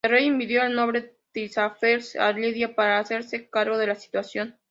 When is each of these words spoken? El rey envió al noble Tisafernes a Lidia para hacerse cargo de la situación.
El 0.03 0.09
rey 0.13 0.25
envió 0.29 0.63
al 0.63 0.73
noble 0.73 1.13
Tisafernes 1.31 2.15
a 2.15 2.31
Lidia 2.31 2.73
para 2.73 2.97
hacerse 2.97 3.47
cargo 3.51 3.77
de 3.77 3.85
la 3.85 3.93
situación. 3.93 4.57